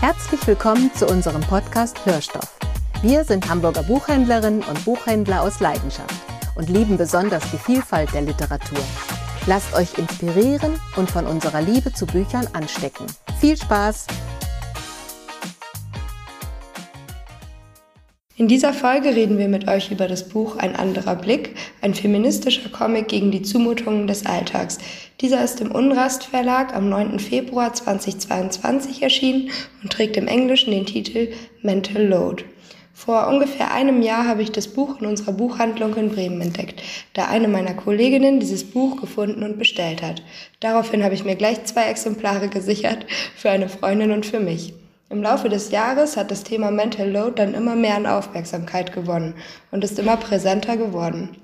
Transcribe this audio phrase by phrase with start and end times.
[0.00, 2.58] Herzlich willkommen zu unserem Podcast Hörstoff.
[3.02, 6.14] Wir sind Hamburger Buchhändlerinnen und Buchhändler aus Leidenschaft
[6.54, 8.82] und lieben besonders die Vielfalt der Literatur.
[9.46, 13.06] Lasst euch inspirieren und von unserer Liebe zu Büchern anstecken.
[13.40, 14.06] Viel Spaß!
[18.42, 22.70] In dieser Folge reden wir mit euch über das Buch Ein anderer Blick, ein feministischer
[22.70, 24.78] Comic gegen die Zumutungen des Alltags.
[25.20, 27.20] Dieser ist im Unrast Verlag am 9.
[27.20, 29.50] Februar 2022 erschienen
[29.80, 31.28] und trägt im Englischen den Titel
[31.62, 32.42] Mental Load.
[32.92, 37.26] Vor ungefähr einem Jahr habe ich das Buch in unserer Buchhandlung in Bremen entdeckt, da
[37.26, 40.20] eine meiner Kolleginnen dieses Buch gefunden und bestellt hat.
[40.58, 44.74] Daraufhin habe ich mir gleich zwei Exemplare gesichert für eine Freundin und für mich.
[45.12, 49.34] Im Laufe des Jahres hat das Thema Mental Load dann immer mehr an Aufmerksamkeit gewonnen
[49.70, 51.36] und ist immer präsenter geworden.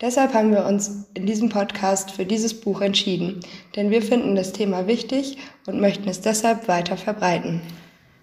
[0.00, 3.40] Deshalb haben wir uns in diesem Podcast für dieses Buch entschieden,
[3.74, 7.62] denn wir finden das Thema wichtig und möchten es deshalb weiter verbreiten.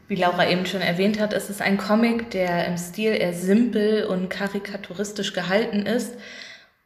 [0.08, 4.06] Wie Laura eben schon erwähnt hat, ist es ein Comic, der im Stil eher simpel
[4.06, 6.14] und karikaturistisch gehalten ist.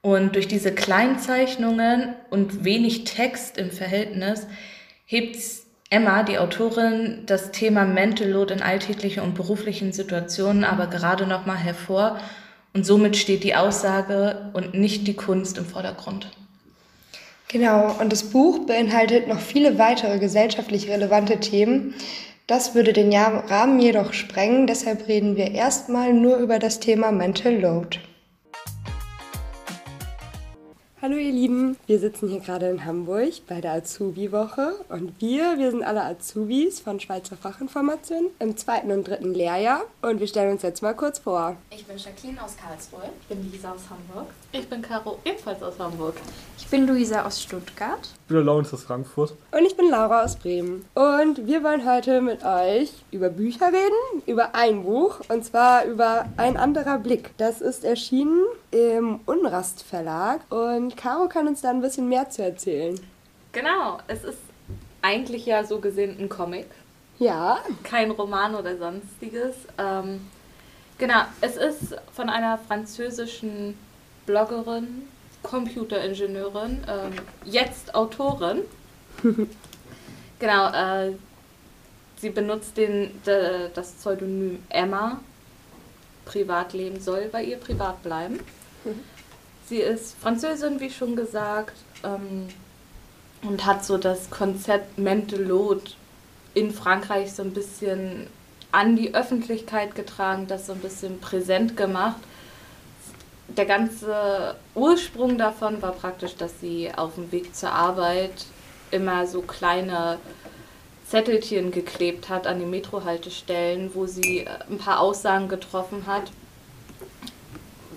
[0.02, 4.48] Und durch diese Kleinzeichnungen und wenig Text im Verhältnis
[5.06, 5.36] hebt
[5.90, 11.46] Emma, die Autorin, das Thema Mental Load in alltäglichen und beruflichen Situationen aber gerade noch
[11.46, 12.20] mal hervor
[12.74, 16.30] und somit steht die Aussage und nicht die Kunst im Vordergrund.
[17.48, 21.94] Genau, und das Buch beinhaltet noch viele weitere gesellschaftlich relevante Themen.
[22.48, 27.54] Das würde den Rahmen jedoch sprengen, deshalb reden wir erstmal nur über das Thema Mental
[27.54, 28.00] Load.
[31.08, 35.72] Hallo ihr Lieben, wir sitzen hier gerade in Hamburg bei der Azubi-Woche und wir, wir
[35.72, 40.64] sind alle Azubis von Schweizer Fachinformation im zweiten und dritten Lehrjahr und wir stellen uns
[40.64, 41.56] jetzt mal kurz vor.
[41.70, 43.10] Ich bin Jacqueline aus Karlsruhe.
[43.22, 44.28] Ich bin Lisa aus Hamburg.
[44.52, 46.16] Ich bin Caro, ebenfalls aus Hamburg.
[46.58, 48.10] Ich bin Luisa aus Stuttgart.
[48.28, 49.36] Ich bin der Lawrence aus Frankfurt.
[49.54, 50.84] Und ich bin Laura aus Bremen.
[50.96, 56.26] Und wir wollen heute mit euch über Bücher reden, über ein Buch, und zwar über
[56.36, 57.32] Ein anderer Blick.
[57.38, 62.44] Das ist erschienen im Unrast Verlag und Caro kann uns da ein bisschen mehr zu
[62.44, 63.00] erzählen.
[63.54, 64.40] Genau, es ist
[65.02, 66.68] eigentlich ja so gesehen ein Comic.
[67.20, 67.60] Ja.
[67.84, 69.56] Kein Roman oder sonstiges.
[69.78, 70.20] Ähm,
[70.98, 73.78] genau, es ist von einer französischen
[74.26, 75.08] Bloggerin,
[75.48, 77.14] Computeringenieurin, ähm,
[77.46, 78.64] jetzt Autorin.
[80.40, 81.14] genau, äh,
[82.18, 85.20] sie benutzt den, de, das Pseudonym Emma.
[86.26, 88.42] Privatleben soll bei ihr privat bleiben.
[89.66, 92.50] Sie ist Französin, wie schon gesagt, ähm,
[93.44, 95.92] und hat so das Konzept Mental Load
[96.54, 98.28] in Frankreich so ein bisschen
[98.74, 102.20] an die Öffentlichkeit getragen, das so ein bisschen präsent gemacht
[103.50, 108.46] der ganze Ursprung davon war praktisch, dass sie auf dem Weg zur Arbeit
[108.92, 110.20] immer so kleine
[111.08, 116.32] Zettelchen geklebt hat an die Metrohaltestellen, wo sie äh, ein paar Aussagen getroffen hat,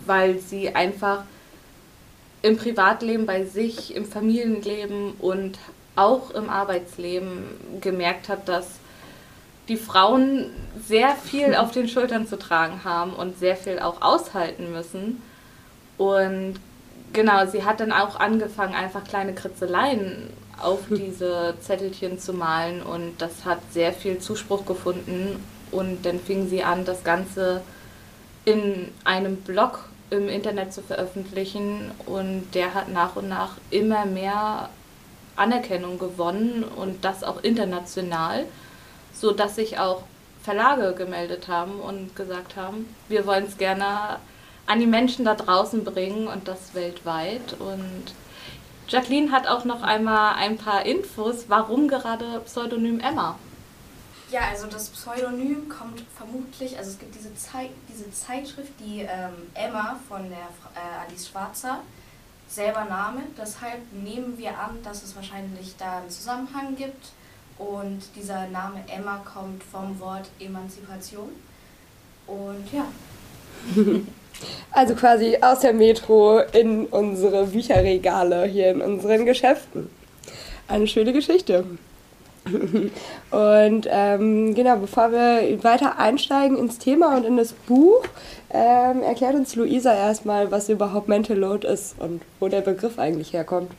[0.06, 1.24] weil sie einfach
[2.42, 5.58] im Privatleben bei sich, im Familienleben und
[5.96, 7.44] auch im Arbeitsleben
[7.80, 8.66] gemerkt hat, dass
[9.68, 10.50] die Frauen
[10.86, 15.20] sehr viel auf den Schultern zu tragen haben und sehr viel auch aushalten müssen
[16.00, 16.54] und
[17.12, 20.96] genau, sie hat dann auch angefangen, einfach kleine Kritzeleien auf hm.
[20.96, 22.82] diese Zettelchen zu malen.
[22.82, 25.44] Und das hat sehr viel Zuspruch gefunden.
[25.70, 27.60] Und dann fing sie an, das Ganze
[28.46, 31.90] in einem Blog im Internet zu veröffentlichen.
[32.06, 34.70] Und der hat nach und nach immer mehr
[35.36, 36.64] Anerkennung gewonnen.
[36.64, 38.46] Und das auch international,
[39.12, 40.04] so dass sich auch
[40.42, 44.18] Verlage gemeldet haben und gesagt haben, wir wollen es gerne
[44.70, 47.54] an die Menschen da draußen bringen und das weltweit.
[47.58, 48.14] Und
[48.88, 53.36] Jacqueline hat auch noch einmal ein paar Infos, warum gerade Pseudonym Emma.
[54.30, 59.34] Ja, also das Pseudonym kommt vermutlich, also es gibt diese, Zei diese Zeitschrift, die ähm,
[59.54, 61.80] Emma von der äh, Alice Schwarzer,
[62.48, 63.22] selber Name.
[63.36, 67.08] Deshalb nehmen wir an, dass es wahrscheinlich da einen Zusammenhang gibt.
[67.58, 71.30] Und dieser Name Emma kommt vom Wort Emanzipation.
[72.28, 72.86] Und ja.
[74.72, 79.90] Also quasi aus der Metro in unsere Bücherregale hier in unseren Geschäften.
[80.68, 81.64] Eine schöne Geschichte.
[83.30, 88.02] Und ähm, genau, bevor wir weiter einsteigen ins Thema und in das Buch,
[88.50, 93.34] ähm, erklärt uns Luisa erstmal, was überhaupt Mental Load ist und wo der Begriff eigentlich
[93.34, 93.70] herkommt.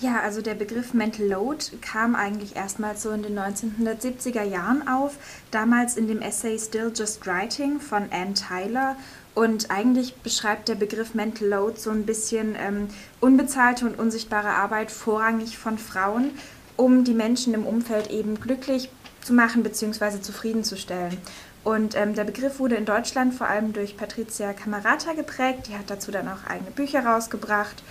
[0.00, 5.16] Ja, also der Begriff Mental Load kam eigentlich erstmals so in den 1970er Jahren auf,
[5.50, 8.96] damals in dem Essay Still Just Writing von Anne Tyler
[9.34, 12.88] und eigentlich beschreibt der Begriff Mental Load so ein bisschen ähm,
[13.20, 16.30] unbezahlte und unsichtbare Arbeit vorrangig von Frauen.
[16.76, 18.90] um die Menschen im Umfeld eben glücklich
[19.22, 20.20] zu machen bzw.
[20.20, 21.16] zufriedenzustellen.
[21.62, 25.68] Und ähm, der Begriff wurde in Deutschland vor allem durch Patricia Camerata geprägt.
[25.68, 27.82] Die hat dazu dann auch eigene Bücher rausgebracht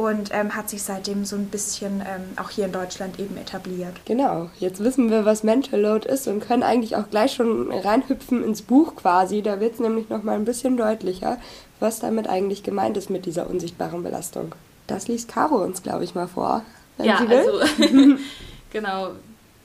[0.00, 3.92] und ähm, hat sich seitdem so ein bisschen ähm, auch hier in Deutschland eben etabliert.
[4.06, 8.42] Genau, jetzt wissen wir, was Mental Load ist und können eigentlich auch gleich schon reinhüpfen
[8.42, 9.42] ins Buch quasi.
[9.42, 11.36] Da wird es nämlich noch mal ein bisschen deutlicher,
[11.80, 14.54] was damit eigentlich gemeint ist mit dieser unsichtbaren Belastung.
[14.86, 16.64] Das liest Caro uns, glaube ich, mal vor.
[16.96, 17.60] Wenn ja, sie will.
[17.60, 18.22] also
[18.72, 19.10] genau.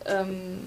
[0.06, 0.60] Ähm,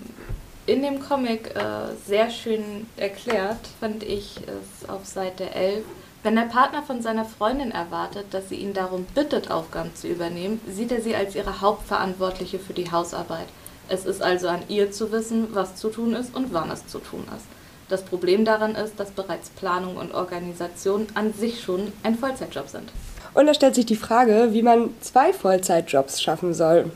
[0.64, 5.84] in dem Comic äh, sehr schön erklärt, fand ich es auf Seite 11.
[6.22, 10.60] Wenn der Partner von seiner Freundin erwartet, dass sie ihn darum bittet, Aufgaben zu übernehmen,
[10.68, 13.46] sieht er sie als ihre Hauptverantwortliche für die Hausarbeit.
[13.88, 16.98] Es ist also an ihr zu wissen, was zu tun ist und wann es zu
[16.98, 17.46] tun ist.
[17.88, 22.90] Das Problem daran ist, dass bereits Planung und Organisation an sich schon ein Vollzeitjob sind.
[23.32, 26.90] Und da stellt sich die Frage, wie man zwei Vollzeitjobs schaffen soll.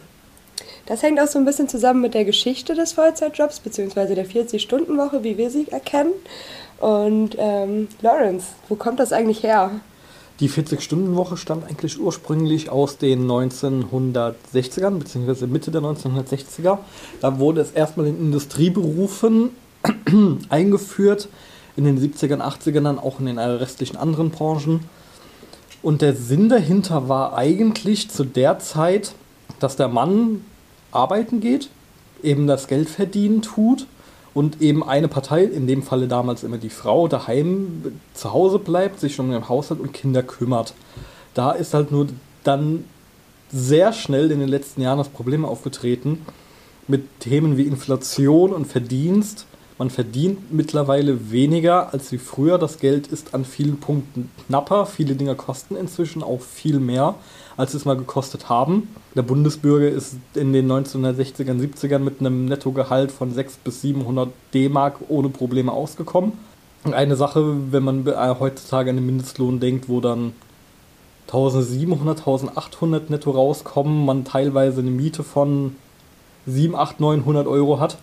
[0.87, 4.15] Das hängt auch so ein bisschen zusammen mit der Geschichte des Vollzeitjobs bzw.
[4.15, 6.13] der 40-Stunden-Woche, wie wir sie erkennen.
[6.83, 9.71] Und ähm, Lawrence, wo kommt das eigentlich her?
[10.41, 15.47] Die 40-Stunden-Woche stammt eigentlich ursprünglich aus den 1960ern bzw.
[15.47, 16.79] Mitte der 1960er.
[17.21, 19.51] Da wurde es erstmal in Industrieberufen
[20.49, 21.29] eingeführt,
[21.77, 24.81] in den 70ern, 80ern dann auch in den restlichen anderen Branchen.
[25.85, 29.13] Und der Sinn dahinter war eigentlich zu der Zeit,
[29.61, 30.45] dass der Mann
[30.91, 31.69] arbeiten geht,
[32.25, 33.87] eben das Geld verdienen tut
[34.35, 39.01] und eben eine Partei, in dem Falle damals immer die Frau, daheim zu Hause bleibt,
[39.01, 40.75] sich um den Haushalt und Kinder kümmert.
[41.35, 42.09] Da ist halt nur
[42.45, 42.85] dann
[43.53, 46.25] sehr schnell in den letzten Jahren das Problem aufgetreten
[46.89, 49.47] mit Themen wie Inflation und Verdienst.
[49.79, 52.59] Man verdient mittlerweile weniger als wie früher.
[52.59, 54.87] Das Geld ist an vielen Punkten knapper.
[54.87, 57.15] Viele Dinge kosten inzwischen auch viel mehr
[57.57, 58.89] als es mal gekostet haben.
[59.15, 65.01] Der Bundesbürger ist in den 1960ern, 70ern mit einem Nettogehalt von 600 bis 700 D-Mark
[65.09, 66.33] ohne Probleme ausgekommen.
[66.85, 70.33] Und eine Sache, wenn man äh, heutzutage an den Mindestlohn denkt, wo dann
[71.27, 75.77] 1700, 1800 netto rauskommen, man teilweise eine Miete von
[76.47, 77.99] 7, 8, 900 Euro hat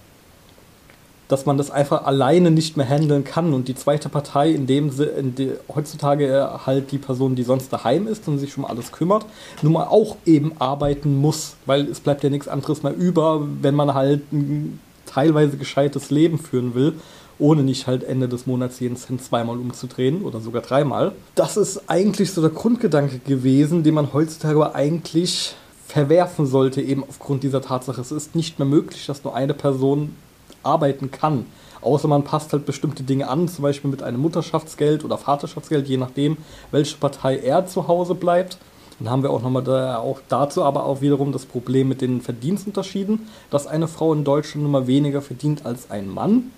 [1.29, 4.89] dass man das einfach alleine nicht mehr handeln kann und die zweite Partei, in dem
[4.89, 8.91] sie in die, heutzutage halt die Person, die sonst daheim ist und sich um alles
[8.91, 9.25] kümmert,
[9.61, 13.75] nun mal auch eben arbeiten muss, weil es bleibt ja nichts anderes mehr über, wenn
[13.75, 16.93] man halt ein teilweise gescheites Leben führen will,
[17.37, 21.13] ohne nicht halt Ende des Monats jeden Cent zweimal umzudrehen oder sogar dreimal.
[21.35, 25.55] Das ist eigentlich so der Grundgedanke gewesen, den man heutzutage aber eigentlich
[25.87, 28.01] verwerfen sollte, eben aufgrund dieser Tatsache.
[28.01, 30.15] Es ist nicht mehr möglich, dass nur eine Person
[30.63, 31.45] arbeiten kann.
[31.81, 35.97] Außer man passt halt bestimmte Dinge an, zum Beispiel mit einem Mutterschaftsgeld oder Vaterschaftsgeld, je
[35.97, 36.37] nachdem,
[36.71, 38.57] welche Partei er zu Hause bleibt.
[38.99, 42.19] Dann haben wir auch nochmal da, auch dazu aber auch wiederum das Problem mit den
[42.21, 46.51] Verdienstunterschieden, dass eine Frau in Deutschland immer weniger verdient als ein Mann.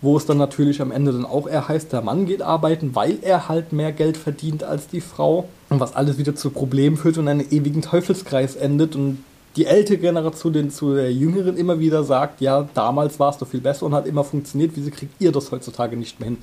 [0.00, 3.18] Wo es dann natürlich am Ende dann auch eher heißt, der Mann geht arbeiten, weil
[3.22, 5.48] er halt mehr Geld verdient als die Frau.
[5.70, 9.24] Und was alles wieder zu Problemen führt und einen ewigen Teufelskreis endet und
[9.58, 13.48] die ältere Generation den zu der jüngeren immer wieder sagt, ja, damals war es doch
[13.48, 16.38] viel besser und hat immer funktioniert, wieso kriegt ihr das heutzutage nicht mehr hin?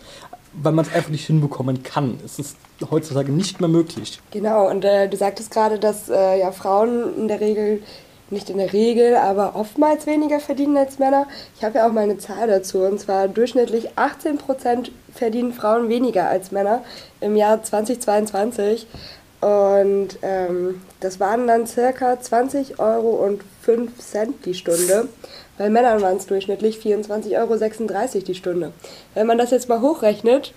[0.53, 2.19] Weil man es einfach nicht hinbekommen kann.
[2.25, 2.57] Es ist
[2.91, 4.19] heutzutage nicht mehr möglich.
[4.31, 7.81] Genau, und äh, du sagtest gerade, dass äh, ja Frauen in der Regel,
[8.29, 11.27] nicht in der Regel, aber oftmals weniger verdienen als Männer.
[11.57, 16.27] Ich habe ja auch mal eine Zahl dazu, und zwar durchschnittlich 18% verdienen Frauen weniger
[16.27, 16.83] als Männer
[17.21, 18.87] im Jahr 2022.
[19.45, 25.07] Und ähm, das waren dann circa 20 Euro und 5 Cent die Stunde.
[25.59, 28.71] Bei Männern waren es durchschnittlich 24,36 Euro die Stunde.
[29.13, 30.51] Wenn man das jetzt mal hochrechnet,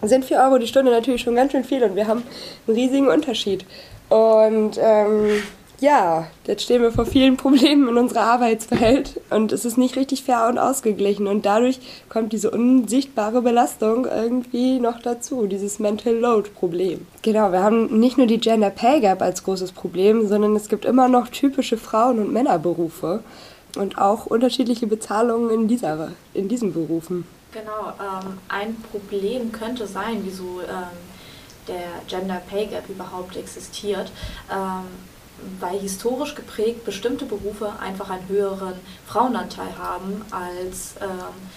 [0.00, 2.22] sind 4 Euro die Stunde natürlich schon ganz schön viel und wir haben
[2.66, 3.66] einen riesigen Unterschied.
[4.08, 5.42] Und ähm,
[5.80, 10.24] ja, jetzt stehen wir vor vielen Problemen in unserer Arbeitswelt und es ist nicht richtig
[10.24, 16.50] fair und ausgeglichen und dadurch kommt diese unsichtbare Belastung irgendwie noch dazu, dieses Mental Load
[16.50, 17.06] Problem.
[17.22, 20.84] Genau, wir haben nicht nur die Gender Pay Gap als großes Problem, sondern es gibt
[20.84, 23.22] immer noch typische Frauen- und Männerberufe
[23.76, 27.24] und auch unterschiedliche Bezahlungen in, dieser, in diesen Berufen.
[27.52, 30.96] Genau, ähm, ein Problem könnte sein, wieso ähm,
[31.66, 34.12] der Gender Pay Gap überhaupt existiert.
[34.50, 34.86] Ähm,
[35.58, 38.74] weil historisch geprägt bestimmte Berufe einfach einen höheren
[39.06, 41.08] Frauenanteil haben als ähm,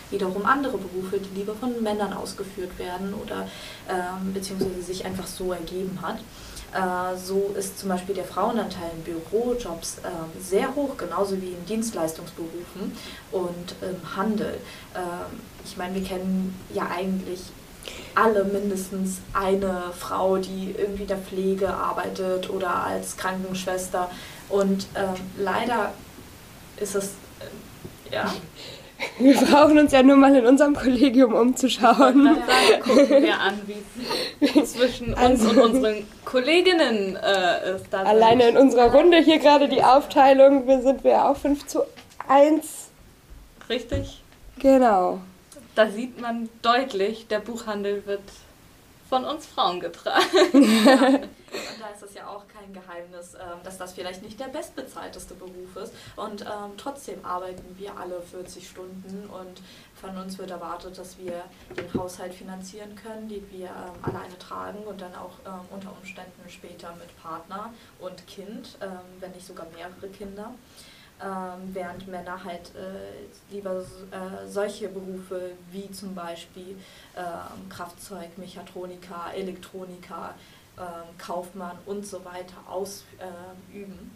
[0.09, 3.47] wiederum andere Berufe, die lieber von Männern ausgeführt werden oder
[3.89, 6.19] ähm, beziehungsweise sich einfach so ergeben hat.
[6.73, 11.65] Äh, so ist zum Beispiel der Frauenanteil in Bürojobs äh, sehr hoch, genauso wie in
[11.65, 12.97] Dienstleistungsberufen
[13.31, 14.57] und im Handel.
[14.95, 17.41] Ähm, ich meine, wir kennen ja eigentlich
[18.15, 24.09] alle mindestens eine Frau, die irgendwie der Pflege arbeitet oder als Krankenschwester.
[24.49, 25.93] Und ähm, leider
[26.77, 27.05] ist es,
[28.09, 28.33] äh, ja.
[29.19, 32.23] Wir brauchen uns ja nur mal in unserem Kollegium umzuschauen.
[32.23, 37.87] Dann gucken wir an, wie es zwischen uns Also- und unseren Kolleginnen äh, ist.
[37.91, 41.81] Da Alleine in unserer Runde hier gerade die Aufteilung, wir sind wir auch 5 zu
[42.29, 42.89] 1.
[43.69, 44.21] Richtig.
[44.59, 45.19] Genau.
[45.75, 48.21] Da sieht man deutlich, der Buchhandel wird
[49.09, 50.23] von uns Frauen getragen.
[51.53, 55.35] Und da ist es ja auch kein Geheimnis, ähm, dass das vielleicht nicht der bestbezahlteste
[55.35, 55.93] Beruf ist.
[56.15, 59.61] Und ähm, trotzdem arbeiten wir alle 40 Stunden und
[59.93, 61.43] von uns wird erwartet, dass wir
[61.77, 66.49] den Haushalt finanzieren können, den wir ähm, alleine tragen und dann auch ähm, unter Umständen
[66.49, 68.77] später mit Partner und Kind,
[69.19, 70.53] wenn nicht sogar mehrere Kinder.
[71.21, 76.75] Ähm, während Männer halt äh, lieber äh, solche Berufe wie zum Beispiel
[77.15, 80.33] ähm, Kraftzeug, Mechatroniker, Elektroniker,
[80.77, 84.11] ähm, Kaufmann und so weiter ausüben.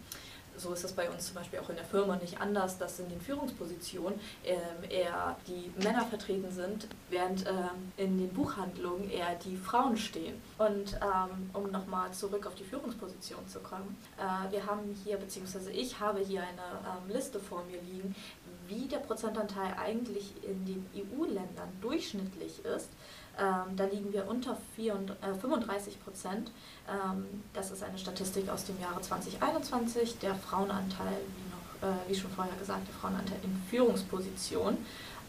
[0.57, 3.09] So ist das bei uns zum Beispiel auch in der Firma nicht anders, dass in
[3.09, 4.57] den Führungspositionen ähm,
[4.89, 10.41] eher die Männer vertreten sind, während ähm, in den Buchhandlungen eher die Frauen stehen.
[10.57, 15.71] Und ähm, um nochmal zurück auf die Führungsposition zu kommen, äh, wir haben hier, beziehungsweise
[15.71, 18.15] ich habe hier eine Liste vor mir liegen,
[18.67, 22.89] wie der Prozentanteil eigentlich in den EU-Ländern durchschnittlich ist.
[23.39, 26.51] Ähm, da liegen wir unter 4 und, äh, 35 Prozent.
[26.89, 30.17] Ähm, das ist eine Statistik aus dem Jahre 2021.
[30.19, 34.77] Der Frauenanteil, wie, noch, äh, wie schon vorher gesagt, der Frauenanteil in Führungsposition.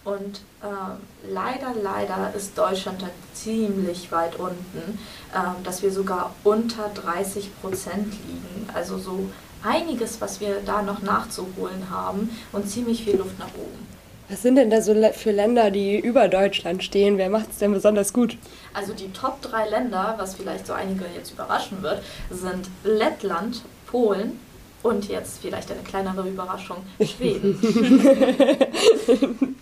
[0.05, 4.99] Und ähm, leider, leider ist Deutschland da ziemlich weit unten,
[5.35, 8.71] ähm, dass wir sogar unter 30 Prozent liegen.
[8.73, 9.29] Also so
[9.63, 13.88] einiges, was wir da noch nachzuholen haben und ziemlich viel Luft nach oben.
[14.29, 17.17] Was sind denn da so für Länder, die über Deutschland stehen?
[17.17, 18.37] Wer macht es denn besonders gut?
[18.75, 24.39] Also die Top drei Länder, was vielleicht so einige jetzt überraschen wird, sind Lettland, Polen
[24.83, 27.59] und jetzt vielleicht eine kleinere Überraschung, Schweden.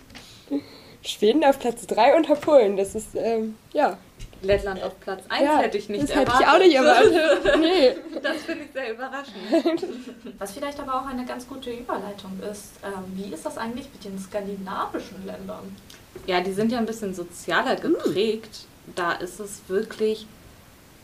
[1.01, 2.75] Schweden auf Platz 3 unter Polen.
[2.75, 3.97] Das ist, ähm, ja.
[4.41, 6.41] Lettland auf Platz 1 ja, hätte ich nicht Das hätte erwartet.
[6.41, 7.59] ich auch nicht erwartet.
[7.59, 7.95] nee.
[8.21, 9.85] Das finde ich sehr überraschend.
[10.39, 14.03] Was vielleicht aber auch eine ganz gute Überleitung ist, ähm, wie ist das eigentlich mit
[14.05, 15.75] den skandinavischen Ländern?
[16.25, 18.65] Ja, die sind ja ein bisschen sozialer geprägt.
[18.95, 20.25] Da ist es wirklich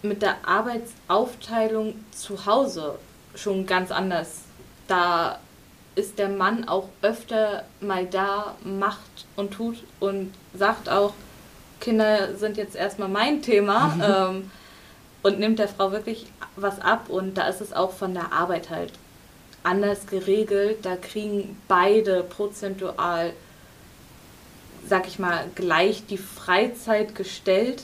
[0.02, 2.98] mit der Arbeitsaufteilung zu Hause
[3.36, 4.42] schon ganz anders.
[4.88, 5.40] Da
[5.96, 11.14] ist der Mann auch öfter mal da, macht und tut und sagt auch,
[11.84, 14.52] Kinder sind jetzt erstmal mein Thema ähm,
[15.22, 16.26] und nimmt der Frau wirklich
[16.56, 17.10] was ab.
[17.10, 18.94] Und da ist es auch von der Arbeit halt
[19.64, 20.80] anders geregelt.
[20.84, 23.34] Da kriegen beide prozentual
[24.88, 27.84] sag ich mal, gleich die Freizeit gestellt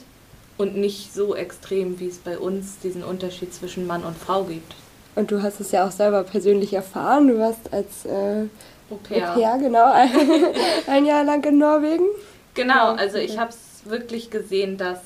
[0.58, 4.74] und nicht so extrem, wie es bei uns diesen Unterschied zwischen Mann und Frau gibt.
[5.16, 7.28] Und du hast es ja auch selber persönlich erfahren.
[7.28, 8.46] Du warst als äh,
[8.90, 9.32] Au Au pair.
[9.34, 10.10] pair, genau, ein,
[10.86, 12.06] ein Jahr lang in Norwegen.
[12.54, 15.00] Genau, also ich habe es wirklich gesehen, dass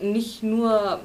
[0.00, 1.00] nicht nur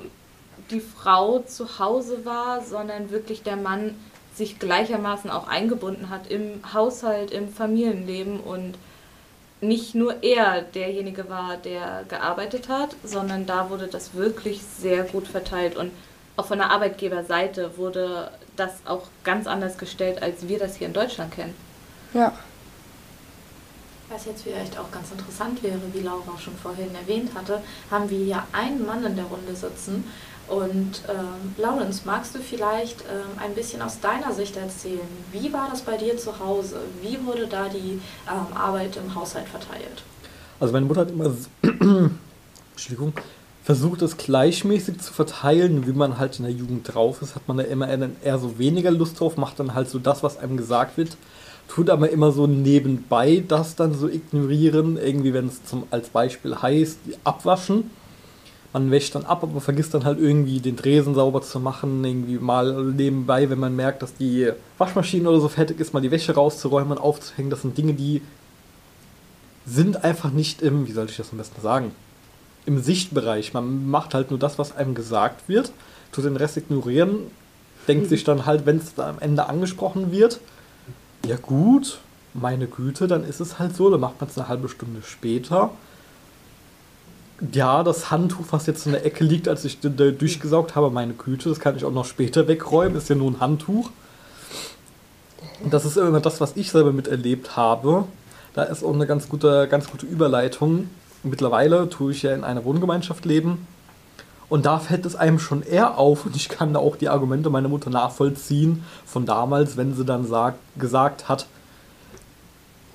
[0.71, 3.95] die Frau zu Hause war, sondern wirklich der Mann
[4.35, 8.75] sich gleichermaßen auch eingebunden hat im Haushalt, im Familienleben und
[9.61, 15.27] nicht nur er derjenige war, der gearbeitet hat, sondern da wurde das wirklich sehr gut
[15.27, 15.91] verteilt und
[16.37, 20.93] auch von der Arbeitgeberseite wurde das auch ganz anders gestellt, als wir das hier in
[20.93, 21.53] Deutschland kennen.
[22.13, 22.31] Ja.
[24.09, 27.61] Was jetzt vielleicht auch ganz interessant wäre, wie Laura schon vorhin erwähnt hatte,
[27.91, 30.03] haben wir hier einen Mann in der Runde sitzen.
[30.47, 35.07] Und ähm, Lawrence, magst du vielleicht ähm, ein bisschen aus deiner Sicht erzählen?
[35.31, 36.81] Wie war das bei dir zu Hause?
[37.03, 40.01] Wie wurde da die ähm, Arbeit im Haushalt verteilt?
[40.59, 41.35] Also meine Mutter hat immer
[43.63, 47.57] versucht es gleichmäßig zu verteilen, wie man halt in der Jugend drauf ist, hat man
[47.57, 47.87] da immer
[48.23, 51.15] eher so weniger Lust drauf, macht dann halt so das, was einem gesagt wird,
[51.69, 56.55] tut aber immer so nebenbei das dann so ignorieren, irgendwie wenn es zum als Beispiel
[56.55, 57.91] heißt, abwaschen.
[58.73, 62.37] Man wäscht dann ab, aber vergisst dann halt irgendwie den Tresen sauber zu machen, irgendwie
[62.37, 66.35] mal nebenbei, wenn man merkt, dass die Waschmaschine oder so fertig ist, mal die Wäsche
[66.35, 67.49] rauszuräumen und aufzuhängen.
[67.49, 68.21] Das sind Dinge, die
[69.65, 71.91] sind einfach nicht im, wie soll ich das am besten sagen,
[72.65, 73.53] im Sichtbereich.
[73.53, 75.71] Man macht halt nur das, was einem gesagt wird,
[76.11, 77.17] tut den Rest ignorieren,
[77.87, 80.39] denkt sich dann halt, wenn es am Ende angesprochen wird,
[81.25, 81.99] ja gut,
[82.33, 85.71] meine Güte, dann ist es halt so, dann macht man es eine halbe Stunde später.
[87.53, 91.49] Ja, das Handtuch, was jetzt in der Ecke liegt, als ich durchgesaugt habe, meine Güte,
[91.49, 93.89] das kann ich auch noch später wegräumen, ist ja nur ein Handtuch.
[95.63, 98.05] Und das ist immer das, was ich selber miterlebt habe.
[98.53, 100.89] Da ist auch eine ganz gute, ganz gute Überleitung.
[101.23, 103.67] Mittlerweile tue ich ja in einer Wohngemeinschaft leben.
[104.49, 107.49] Und da fällt es einem schon eher auf, und ich kann da auch die Argumente
[107.49, 111.45] meiner Mutter nachvollziehen von damals, wenn sie dann sagt, gesagt hat,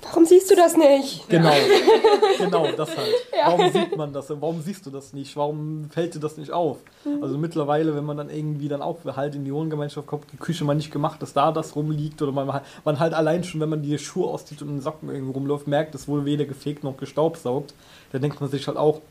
[0.05, 1.27] Warum siehst du das nicht?
[1.29, 1.51] Genau,
[2.37, 3.09] genau, das halt.
[3.43, 4.29] Warum sieht man das?
[4.29, 5.35] Warum siehst du das nicht?
[5.35, 6.77] Warum fällt dir das nicht auf?
[7.21, 10.63] Also mittlerweile, wenn man dann irgendwie dann auch halt in die Wohngemeinschaft kommt, die Küche
[10.63, 13.81] mal nicht gemacht, dass da das rumliegt oder man, man halt allein schon, wenn man
[13.81, 16.97] die Schuhe auszieht und in den Socken irgendwo rumläuft, merkt, es wurde weder gefegt noch
[16.97, 17.73] gestaubsaugt.
[18.11, 19.01] Da denkt man sich halt auch,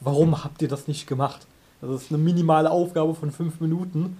[0.00, 1.46] warum habt ihr das nicht gemacht?
[1.80, 4.18] Das ist eine minimale Aufgabe von fünf Minuten.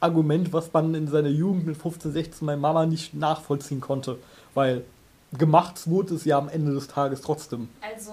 [0.00, 4.18] Argument, was man in seiner Jugend mit 15, 16 meiner Mama nicht nachvollziehen konnte,
[4.54, 4.84] weil
[5.36, 7.68] gemacht wurde es ja am Ende des Tages trotzdem.
[7.80, 8.12] Also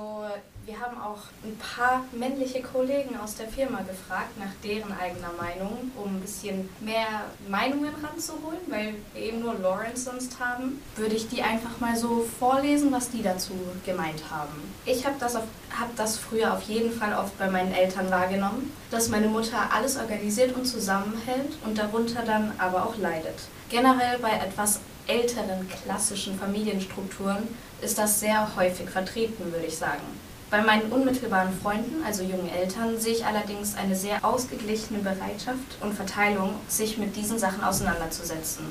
[0.65, 5.91] wir haben auch ein paar männliche Kollegen aus der Firma gefragt nach deren eigener Meinung,
[5.95, 10.81] um ein bisschen mehr Meinungen ranzuholen, weil wir eben nur Lawrence sonst haben.
[10.95, 13.53] Würde ich die einfach mal so vorlesen, was die dazu
[13.85, 14.73] gemeint haben.
[14.85, 19.09] Ich habe das, hab das früher auf jeden Fall oft bei meinen Eltern wahrgenommen, dass
[19.09, 23.35] meine Mutter alles organisiert und zusammenhält und darunter dann aber auch leidet.
[23.69, 27.47] Generell bei etwas älteren klassischen Familienstrukturen
[27.81, 30.24] ist das sehr häufig vertreten, würde ich sagen.
[30.51, 35.93] Bei meinen unmittelbaren Freunden, also jungen Eltern, sehe ich allerdings eine sehr ausgeglichene Bereitschaft und
[35.93, 38.65] Verteilung, sich mit diesen Sachen auseinanderzusetzen.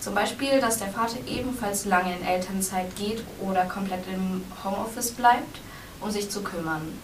[0.00, 5.58] Zum Beispiel, dass der Vater ebenfalls lange in Elternzeit geht oder komplett im Homeoffice bleibt,
[6.00, 6.98] um sich zu kümmern.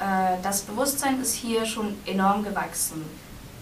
[0.00, 3.04] Äh, das Bewusstsein ist hier schon enorm gewachsen.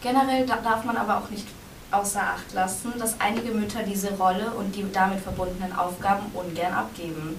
[0.01, 1.47] Generell darf man aber auch nicht
[1.91, 7.39] außer Acht lassen, dass einige Mütter diese Rolle und die damit verbundenen Aufgaben ungern abgeben,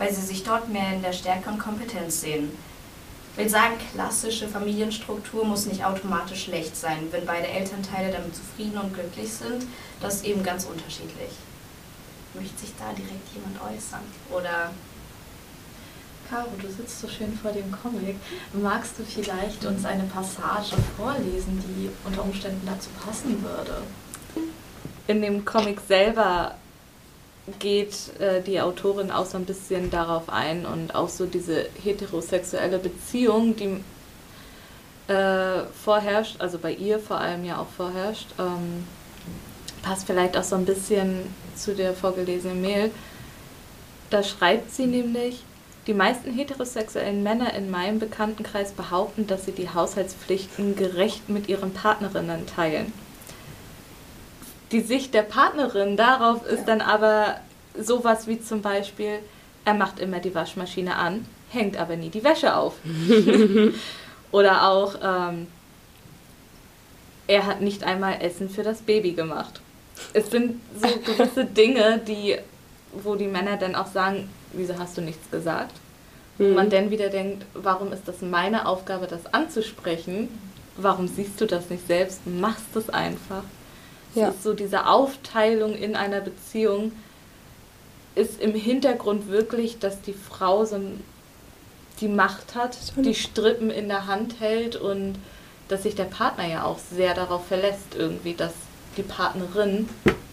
[0.00, 2.50] weil sie sich dort mehr in der Stärke und Kompetenz sehen.
[3.32, 8.78] Ich will sagen, klassische Familienstruktur muss nicht automatisch schlecht sein, wenn beide Elternteile damit zufrieden
[8.78, 9.66] und glücklich sind.
[10.00, 11.30] Das ist eben ganz unterschiedlich.
[12.32, 14.00] Möchte sich da direkt jemand äußern?
[14.30, 14.70] Oder
[16.30, 18.16] Caro, du sitzt so schön vor dem Comic.
[18.54, 23.82] Magst du vielleicht uns eine Passage vorlesen, die unter Umständen dazu passen würde?
[25.08, 26.54] In dem Comic selber
[27.58, 32.78] geht äh, die Autorin auch so ein bisschen darauf ein und auch so diese heterosexuelle
[32.78, 33.82] Beziehung, die
[35.12, 38.84] äh, vorherrscht, also bei ihr vor allem ja auch vorherrscht, ähm,
[39.82, 42.90] passt vielleicht auch so ein bisschen zu der vorgelesenen Mail.
[44.10, 45.42] Da schreibt sie nämlich,
[45.86, 51.72] die meisten heterosexuellen Männer in meinem Bekanntenkreis behaupten, dass sie die Haushaltspflichten gerecht mit ihren
[51.72, 52.92] Partnerinnen teilen.
[54.72, 57.36] Die Sicht der Partnerin darauf ist dann aber
[57.78, 59.18] sowas wie zum Beispiel,
[59.64, 62.74] er macht immer die Waschmaschine an, hängt aber nie die Wäsche auf.
[64.32, 65.48] Oder auch, ähm,
[67.26, 69.60] er hat nicht einmal Essen für das Baby gemacht.
[70.12, 72.36] Es sind so gewisse Dinge, die,
[72.92, 75.74] wo die Männer dann auch sagen, wieso hast du nichts gesagt?
[76.38, 76.46] Mhm.
[76.46, 80.28] Und man dann wieder denkt, warum ist das meine Aufgabe, das anzusprechen?
[80.76, 82.26] Warum siehst du das nicht selbst?
[82.26, 83.42] Machst es einfach.
[84.14, 84.28] Ja.
[84.28, 86.92] Es ist so diese Aufteilung in einer Beziehung
[88.14, 90.80] ist im Hintergrund wirklich, dass die Frau so
[92.00, 95.14] die Macht hat, die Strippen in der Hand hält und
[95.68, 98.52] dass sich der Partner ja auch sehr darauf verlässt, irgendwie, dass
[98.96, 99.88] die Partnerin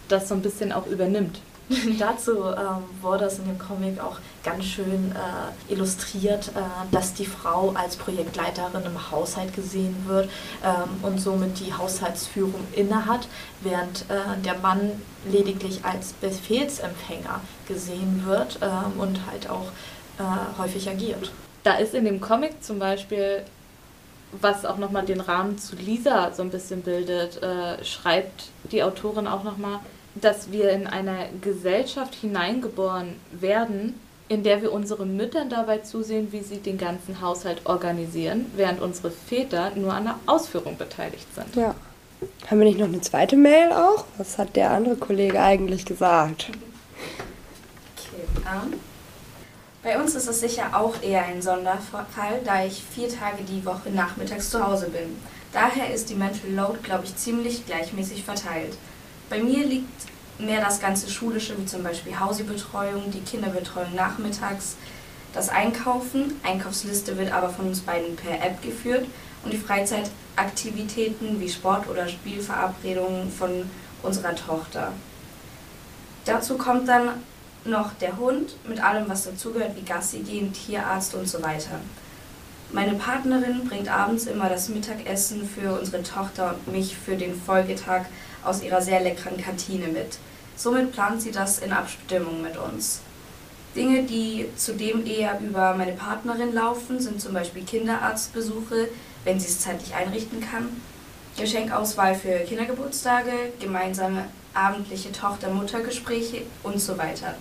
[0.08, 1.40] das so ein bisschen auch übernimmt.
[1.98, 7.26] Dazu ähm, wurde es in dem Comic auch ganz schön äh, illustriert, äh, dass die
[7.26, 10.30] Frau als Projektleiterin im Haushalt gesehen wird
[10.64, 13.28] ähm, und somit die Haushaltsführung innehat,
[13.60, 14.92] während äh, der Mann
[15.30, 19.66] lediglich als Befehlsempfänger gesehen wird ähm, und halt auch
[20.18, 21.30] äh, häufig agiert.
[21.62, 23.42] Da ist in dem Comic zum Beispiel
[24.40, 29.26] was auch nochmal den Rahmen zu Lisa so ein bisschen bildet, äh, schreibt die Autorin
[29.26, 29.80] auch nochmal,
[30.14, 36.42] dass wir in einer Gesellschaft hineingeboren werden, in der wir unseren Müttern dabei zusehen, wie
[36.42, 41.56] sie den ganzen Haushalt organisieren, während unsere Väter nur an der Ausführung beteiligt sind.
[41.56, 41.74] Ja.
[42.50, 44.04] Haben wir nicht noch eine zweite Mail auch?
[44.16, 46.50] Was hat der andere Kollege eigentlich gesagt?
[47.96, 48.74] Okay, um,
[49.82, 53.90] bei uns ist es sicher auch eher ein Sonderfall, da ich vier Tage die Woche
[53.90, 55.16] nachmittags zu Hause bin.
[55.52, 58.76] Daher ist die Mental Load, glaube ich, ziemlich gleichmäßig verteilt.
[59.30, 59.88] Bei mir liegt
[60.38, 64.76] mehr das ganze Schulische, wie zum Beispiel Hausibetreuung, die Kinderbetreuung nachmittags,
[65.32, 66.40] das Einkaufen.
[66.42, 69.06] Einkaufsliste wird aber von uns beiden per App geführt
[69.44, 73.68] und die Freizeitaktivitäten wie Sport- oder Spielverabredungen von
[74.02, 74.92] unserer Tochter.
[76.24, 77.10] Dazu kommt dann
[77.64, 81.80] noch der Hund mit allem, was dazugehört, wie Gassi gehen, Tierarzt und so weiter.
[82.70, 88.02] Meine Partnerin bringt abends immer das Mittagessen für unsere Tochter und mich für den Folgetag
[88.44, 90.18] aus ihrer sehr leckeren Kantine mit.
[90.54, 93.00] Somit plant sie das in Abstimmung mit uns.
[93.74, 98.88] Dinge, die zudem eher über meine Partnerin laufen, sind zum Beispiel Kinderarztbesuche,
[99.24, 100.68] wenn sie es zeitlich einrichten kann,
[101.38, 107.34] Geschenkauswahl für Kindergeburtstage, gemeinsame abendliche Tochter-Mutter-Gespräche und so weiter.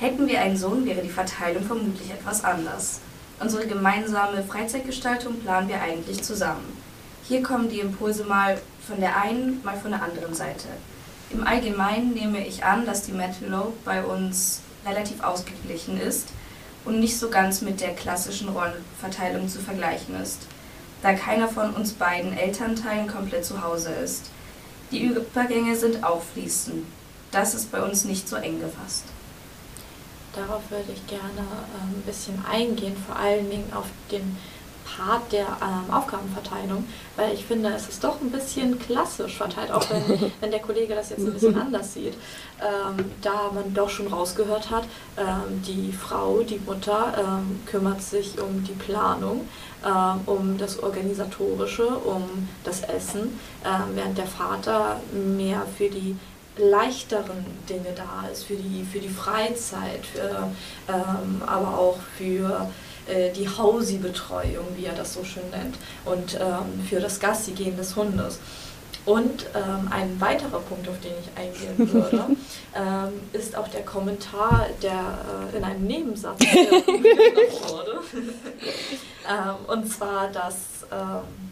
[0.00, 3.00] Hätten wir einen Sohn, wäre die Verteilung vermutlich etwas anders.
[3.40, 6.76] Unsere gemeinsame Freizeitgestaltung planen wir eigentlich zusammen.
[7.22, 10.66] Hier kommen die Impulse mal von der einen, mal von der anderen Seite.
[11.30, 16.28] Im Allgemeinen nehme ich an, dass die Metal Load bei uns relativ ausgeglichen ist
[16.84, 20.40] und nicht so ganz mit der klassischen Rollenverteilung zu vergleichen ist,
[21.02, 24.30] da keiner von uns beiden Elternteilen komplett zu Hause ist.
[24.90, 26.84] Die Übergänge sind auch fließend.
[27.30, 29.04] Das ist bei uns nicht so eng gefasst.
[30.34, 34.36] Darauf würde ich gerne ähm, ein bisschen eingehen, vor allen Dingen auf den
[34.96, 36.86] Part der ähm, Aufgabenverteilung,
[37.16, 40.94] weil ich finde, es ist doch ein bisschen klassisch verteilt, auch wenn, wenn der Kollege
[40.94, 42.14] das jetzt ein bisschen anders sieht.
[42.60, 44.84] Ähm, da man doch schon rausgehört hat,
[45.16, 49.46] ähm, die Frau, die Mutter ähm, kümmert sich um die Planung,
[49.84, 53.38] ähm, um das Organisatorische, um das Essen,
[53.94, 56.16] während der Vater mehr für die
[56.58, 60.50] leichteren Dinge da ist, für die, für die Freizeit, für,
[61.46, 62.68] aber auch für
[63.08, 67.96] äh, die Hausi-Betreuung, wie er das so schön nennt, und ähm, für das Gassi-Gehen des
[67.96, 68.38] Hundes.
[69.06, 72.26] Und ähm, ein weiterer Punkt, auf den ich eingehen würde,
[72.74, 75.18] ähm, ist auch der Kommentar, der
[75.52, 78.00] äh, in einem Nebensatz wurde.
[79.26, 80.56] ähm, und zwar, dass
[80.92, 81.47] ähm,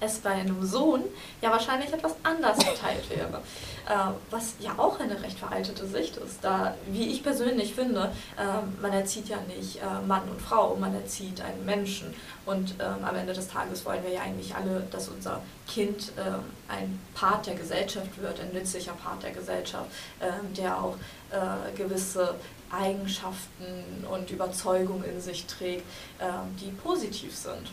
[0.00, 1.04] es bei einem Sohn
[1.40, 3.42] ja wahrscheinlich etwas anders verteilt wäre.
[3.88, 8.80] Äh, was ja auch eine recht veraltete Sicht ist, da, wie ich persönlich finde, äh,
[8.80, 12.14] man erzieht ja nicht äh, Mann und Frau, man erzieht einen Menschen.
[12.46, 16.40] Und ähm, am Ende des Tages wollen wir ja eigentlich alle, dass unser Kind ähm,
[16.68, 19.86] ein Part der Gesellschaft wird, ein nützlicher Part der Gesellschaft,
[20.20, 20.96] ähm, der auch
[21.30, 22.34] äh, gewisse
[22.70, 25.84] Eigenschaften und Überzeugungen in sich trägt,
[26.20, 27.72] ähm, die positiv sind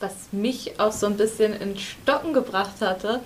[0.00, 3.20] was mich auch so ein bisschen in Stocken gebracht hatte,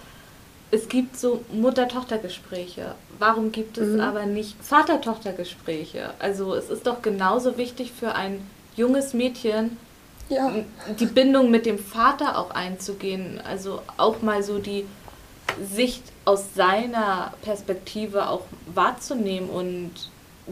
[0.70, 2.94] es gibt so Mutter-Tochter-Gespräche.
[3.18, 4.00] Warum gibt es mhm.
[4.00, 6.10] aber nicht Vater-Tochter-Gespräche?
[6.18, 8.44] Also es ist doch genauso wichtig für ein
[8.76, 9.76] junges Mädchen,
[10.28, 10.50] ja.
[10.98, 13.40] die Bindung mit dem Vater auch einzugehen.
[13.46, 14.84] Also auch mal so die
[15.62, 18.42] Sicht aus seiner Perspektive auch
[18.74, 19.92] wahrzunehmen und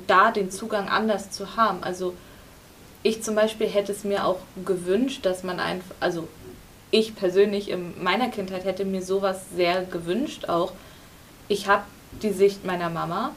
[0.06, 1.82] da den Zugang anders zu haben.
[1.82, 2.14] Also
[3.02, 6.28] ich zum Beispiel hätte es mir auch gewünscht, dass man einfach, also
[6.90, 10.72] ich persönlich in meiner Kindheit hätte mir sowas sehr gewünscht auch.
[11.48, 11.84] Ich habe
[12.22, 13.32] die Sicht meiner Mama,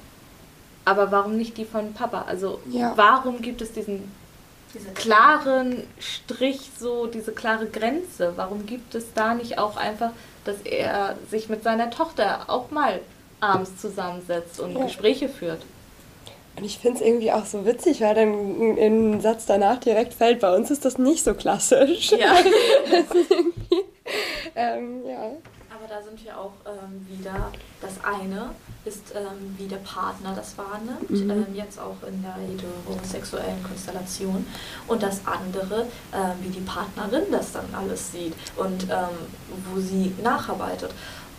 [0.84, 2.26] aber warum nicht die von Papa?
[2.28, 2.94] Also ja.
[2.96, 4.12] warum gibt es diesen
[4.76, 8.34] diese klaren Strich, so diese klare Grenze?
[8.36, 10.12] Warum gibt es da nicht auch einfach,
[10.44, 13.00] dass er sich mit seiner Tochter auch mal
[13.40, 14.84] abends zusammensetzt und ja.
[14.84, 15.62] Gespräche führt?
[16.58, 20.40] Und ich finde es irgendwie auch so witzig, weil dann im Satz danach direkt fällt,
[20.40, 22.12] bei uns ist das nicht so klassisch.
[22.12, 22.36] Ja.
[24.56, 25.32] ähm, ja.
[25.70, 28.52] Aber da sind wir auch ähm, wieder, das eine
[28.86, 31.30] ist, ähm, wie der Partner das wahrnimmt, mhm.
[31.30, 34.46] Ähm, jetzt auch in der heterosexuellen Konstellation.
[34.88, 39.18] Und das andere, ähm, wie die Partnerin das dann alles sieht und ähm,
[39.70, 40.92] wo sie nacharbeitet.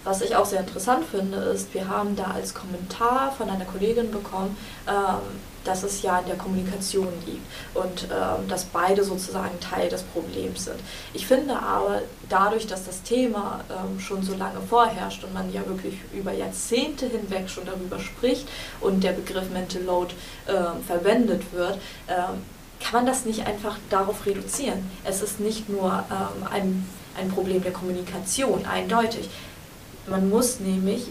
[0.07, 4.13] Was ich auch sehr interessant finde, ist, wir haben da als Kommentar von einer Kollegin
[4.13, 9.89] bekommen, ähm, dass es ja in der Kommunikation liegt und ähm, dass beide sozusagen Teil
[9.89, 10.79] des Problems sind.
[11.13, 15.67] Ich finde aber, dadurch, dass das Thema ähm, schon so lange vorherrscht und man ja
[15.67, 18.47] wirklich über Jahrzehnte hinweg schon darüber spricht
[18.81, 20.15] und der Begriff Mental Load
[20.87, 24.89] verwendet wird, kann man das nicht einfach darauf reduzieren.
[25.05, 26.89] Es ist nicht nur ähm, ein,
[27.19, 29.29] ein Problem der Kommunikation, eindeutig.
[30.07, 31.09] Man muss nämlich,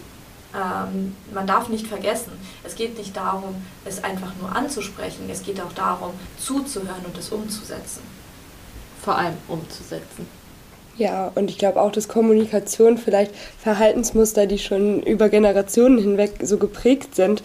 [0.53, 2.31] ähm, man darf nicht vergessen,
[2.63, 7.29] es geht nicht darum, es einfach nur anzusprechen, es geht auch darum, zuzuhören und es
[7.29, 8.01] umzusetzen.
[9.01, 10.27] Vor allem umzusetzen.
[10.97, 16.57] Ja, und ich glaube auch, dass Kommunikation vielleicht Verhaltensmuster, die schon über Generationen hinweg so
[16.57, 17.43] geprägt sind,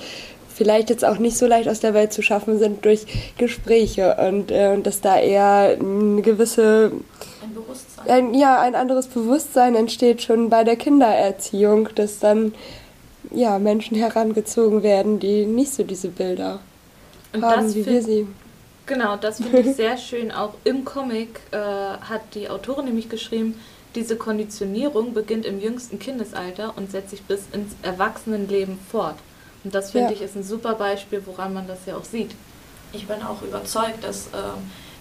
[0.55, 3.07] vielleicht jetzt auch nicht so leicht aus der Welt zu schaffen sind durch
[3.39, 6.93] Gespräche und äh, dass da eher eine gewisse
[8.07, 12.55] ein ja, ein anderes Bewusstsein entsteht schon bei der Kindererziehung, dass dann
[13.31, 16.61] ja, Menschen herangezogen werden, die nicht so diese Bilder
[17.33, 18.27] und haben, wie wir sie.
[18.87, 20.33] Genau, das finde ich sehr schön.
[20.33, 23.61] Auch im Comic äh, hat die Autorin nämlich geschrieben,
[23.95, 29.17] diese Konditionierung beginnt im jüngsten Kindesalter und setzt sich bis ins Erwachsenenleben fort.
[29.65, 30.17] Und das finde ja.
[30.17, 32.31] ich ist ein super Beispiel, woran man das ja auch sieht.
[32.93, 34.31] Ich bin auch überzeugt, dass äh,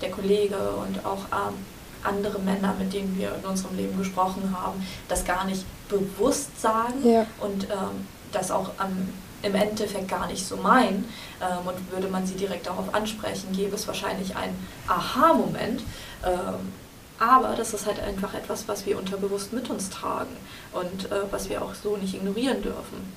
[0.02, 1.56] der Kollege und auch ähm,
[2.04, 7.08] andere Männer, mit denen wir in unserem Leben gesprochen haben, das gar nicht bewusst sagen
[7.08, 7.26] ja.
[7.40, 9.10] und ähm, das auch am,
[9.42, 11.12] im Endeffekt gar nicht so meinen.
[11.42, 14.56] Ähm, und würde man sie direkt darauf ansprechen, gäbe es wahrscheinlich einen
[14.88, 15.82] Aha-Moment.
[16.26, 16.74] Ähm,
[17.20, 20.36] aber das ist halt einfach etwas, was wir unterbewusst mit uns tragen
[20.72, 23.12] und äh, was wir auch so nicht ignorieren dürfen.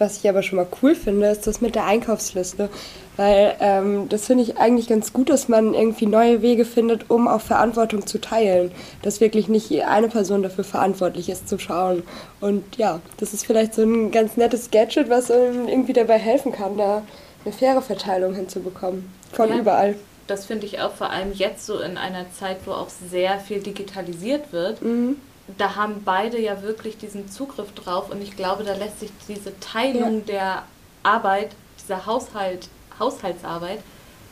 [0.00, 2.68] Was ich aber schon mal cool finde, ist das mit der Einkaufsliste.
[3.16, 7.28] Weil ähm, das finde ich eigentlich ganz gut, dass man irgendwie neue Wege findet, um
[7.28, 8.72] auch Verantwortung zu teilen.
[9.02, 12.02] Dass wirklich nicht eine Person dafür verantwortlich ist, zu schauen.
[12.40, 16.78] Und ja, das ist vielleicht so ein ganz nettes Gadget, was irgendwie dabei helfen kann,
[16.78, 17.02] da
[17.44, 19.12] eine faire Verteilung hinzubekommen.
[19.32, 19.96] Von ja, überall.
[20.26, 23.60] Das finde ich auch vor allem jetzt so in einer Zeit, wo auch sehr viel
[23.60, 24.80] digitalisiert wird.
[24.80, 25.16] Mhm
[25.58, 29.58] da haben beide ja wirklich diesen Zugriff drauf und ich glaube, da lässt sich diese
[29.60, 30.24] Teilung ja.
[30.26, 30.62] der
[31.02, 31.50] Arbeit,
[31.82, 33.80] dieser Haushalt, Haushaltsarbeit,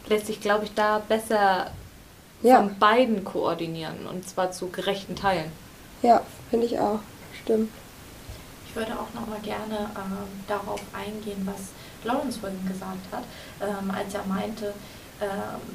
[0.09, 1.71] lässt sich, glaube ich, da besser
[2.43, 2.57] ja.
[2.57, 5.51] von beiden koordinieren und zwar zu gerechten Teilen.
[6.03, 7.01] Ja, finde ich auch.
[7.43, 7.71] Stimmt.
[8.69, 11.69] Ich würde auch noch mal gerne ähm, darauf eingehen, was
[12.05, 13.25] Lawrence vorhin gesagt hat,
[13.61, 14.75] ähm, als er meinte,
[15.21, 15.29] ähm,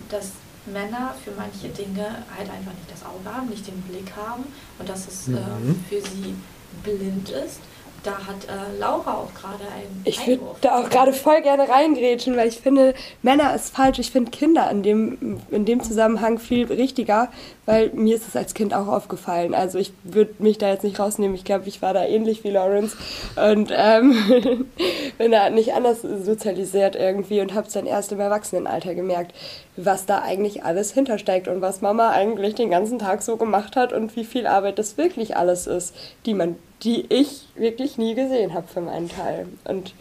[0.09, 0.31] dass
[0.65, 4.45] Männer für manche Dinge halt einfach nicht das Auge haben, nicht den Blick haben
[4.79, 5.37] und dass es mhm.
[5.37, 6.35] äh, für sie
[6.83, 7.59] blind ist
[8.03, 12.35] da hat äh, Laura auch gerade einen Ich würde da auch gerade voll gerne reingrätschen,
[12.35, 13.99] weil ich finde, Männer ist falsch.
[13.99, 17.29] Ich finde Kinder in dem, in dem Zusammenhang viel richtiger,
[17.65, 19.55] weil mir ist es als Kind auch aufgefallen.
[19.55, 21.35] Also ich würde mich da jetzt nicht rausnehmen.
[21.35, 22.97] Ich glaube, ich war da ähnlich wie Lawrence
[23.35, 24.65] und ähm,
[25.17, 29.33] bin da nicht anders sozialisiert irgendwie und habe es dann erst im Erwachsenenalter gemerkt,
[29.77, 33.93] was da eigentlich alles hintersteckt und was Mama eigentlich den ganzen Tag so gemacht hat
[33.93, 38.53] und wie viel Arbeit das wirklich alles ist, die man die ich wirklich nie gesehen
[38.53, 39.47] habe für meinen Teil.
[39.63, 39.93] Und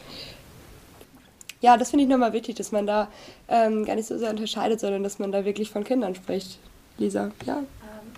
[1.61, 3.09] ja, das finde ich nochmal wichtig, dass man da
[3.49, 6.59] ähm, gar nicht so sehr unterscheidet, sondern dass man da wirklich von Kindern spricht.
[6.99, 7.59] Lisa, ja.
[7.59, 7.65] Ähm,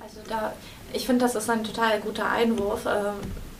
[0.02, 0.54] also da,
[0.92, 2.86] ich finde, das ist ein total guter Einwurf.
[2.86, 3.14] Ähm,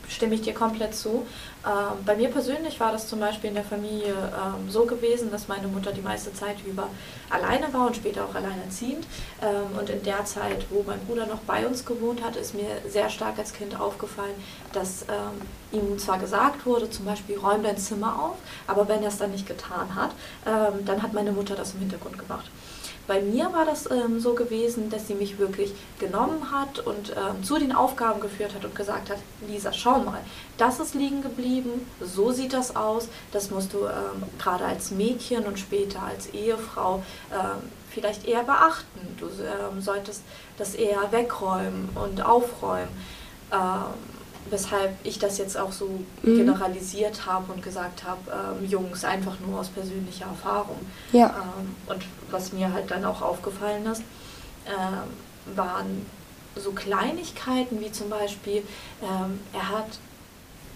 [0.07, 1.25] stimme ich dir komplett zu.
[1.65, 5.47] Ähm, bei mir persönlich war das zum Beispiel in der Familie ähm, so gewesen, dass
[5.47, 6.89] meine Mutter die meiste Zeit über
[7.29, 9.05] alleine war und später auch alleinerziehend.
[9.41, 12.67] Ähm, und in der Zeit, wo mein Bruder noch bei uns gewohnt hat, ist mir
[12.87, 14.35] sehr stark als Kind aufgefallen,
[14.73, 18.35] dass ähm, ihm zwar gesagt wurde, zum Beispiel räum dein Zimmer auf,
[18.67, 20.11] aber wenn er es dann nicht getan hat,
[20.45, 22.45] ähm, dann hat meine Mutter das im Hintergrund gemacht.
[23.07, 27.43] Bei mir war das ähm, so gewesen, dass sie mich wirklich genommen hat und ähm,
[27.43, 30.21] zu den Aufgaben geführt hat und gesagt hat, Lisa, schau mal,
[30.57, 35.45] das ist liegen geblieben, so sieht das aus, das musst du ähm, gerade als Mädchen
[35.45, 39.15] und später als Ehefrau ähm, vielleicht eher beachten.
[39.19, 40.23] Du ähm, solltest
[40.57, 42.89] das eher wegräumen und aufräumen
[43.51, 44.14] ähm,
[44.49, 45.87] weshalb ich das jetzt auch so
[46.21, 46.37] mhm.
[46.37, 48.19] generalisiert habe und gesagt habe,
[48.61, 50.79] ähm, Jungs, einfach nur aus persönlicher Erfahrung.
[51.11, 51.27] Ja.
[51.27, 54.03] Ähm, und was mir halt dann auch aufgefallen ist,
[54.67, 56.05] ähm, waren
[56.55, 58.63] so Kleinigkeiten wie zum Beispiel,
[59.01, 59.99] ähm, er hat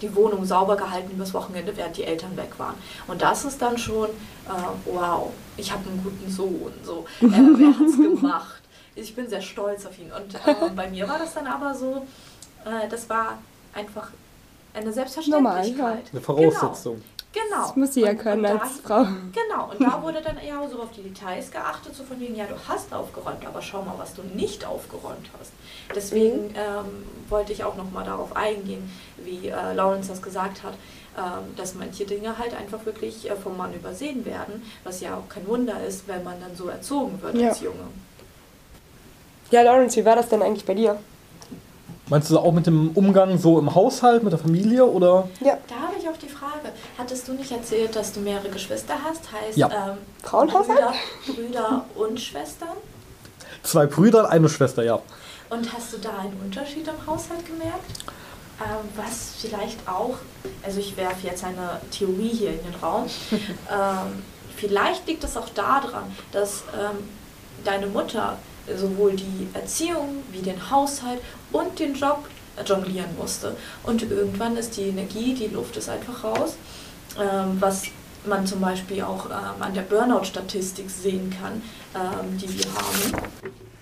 [0.01, 2.75] die Wohnung sauber gehalten übers Wochenende, während die Eltern weg waren.
[3.07, 4.51] Und das ist dann schon, äh,
[4.85, 8.61] wow, ich habe einen guten Sohn, so, äh, er hat es gemacht.
[8.95, 10.11] Ich bin sehr stolz auf ihn.
[10.11, 12.05] Und äh, bei mir war das dann aber so,
[12.65, 13.39] äh, das war
[13.73, 14.09] einfach
[14.73, 15.77] eine Selbstverständlichkeit.
[15.77, 16.11] Normal, ja.
[16.11, 17.01] Eine Voraussetzung.
[17.31, 17.61] Genau.
[17.61, 19.03] Das muss sie ja können und als Frau.
[19.03, 22.45] Genau, und da wurde dann eher so auf die Details geachtet, so von wegen, ja,
[22.45, 25.51] du hast aufgeräumt, aber schau mal, was du nicht aufgeräumt hast.
[25.93, 26.55] Deswegen mhm.
[26.55, 30.73] ähm, wollte ich auch nochmal darauf eingehen, wie äh, Lawrence das gesagt hat,
[31.17, 35.29] ähm, dass manche Dinge halt einfach wirklich äh, vom Mann übersehen werden, was ja auch
[35.29, 37.49] kein Wunder ist, wenn man dann so erzogen wird ja.
[37.49, 37.87] als Junge.
[39.51, 40.99] Ja, Lawrence, wie war das denn eigentlich bei dir?
[42.09, 45.29] Meinst du auch mit dem Umgang so im Haushalt, mit der Familie oder?
[45.41, 45.57] Ja.
[45.67, 46.73] Da habe ich auch die Frage.
[46.97, 49.31] Hattest du nicht erzählt, dass du mehrere Geschwister hast?
[49.31, 49.69] Heißt ja.
[49.91, 50.93] ähm, Brüder,
[51.27, 52.77] Brüder und Schwestern?
[53.61, 54.99] Zwei Brüder, eine Schwester, ja.
[55.51, 57.91] Und hast du da einen Unterschied im Haushalt gemerkt?
[58.59, 60.15] Ähm, was vielleicht auch,
[60.63, 64.23] also ich werfe jetzt eine Theorie hier in den Raum, ähm,
[64.57, 66.97] vielleicht liegt es auch daran, dass ähm,
[67.63, 68.37] deine Mutter
[68.77, 71.19] sowohl die Erziehung wie den Haushalt
[71.51, 72.27] und den Job
[72.65, 73.55] jonglieren musste.
[73.83, 76.55] Und irgendwann ist die Energie, die Luft ist einfach raus,
[77.17, 77.83] ähm, was
[78.25, 81.61] man zum Beispiel auch ähm, an der Burnout-Statistik sehen kann,
[81.95, 83.29] ähm, die wir haben.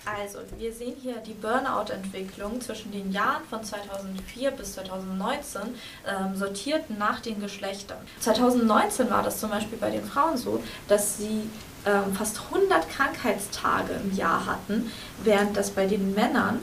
[0.05, 5.61] Also, wir sehen hier die Burnout-Entwicklung zwischen den Jahren von 2004 bis 2019,
[6.07, 7.97] ähm, sortiert nach den Geschlechtern.
[8.21, 11.49] 2019 war das zum Beispiel bei den Frauen so, dass sie
[11.85, 14.91] ähm, fast 100 Krankheitstage im Jahr hatten,
[15.23, 16.59] während das bei den Männern